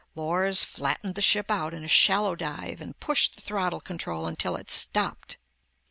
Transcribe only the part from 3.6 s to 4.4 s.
control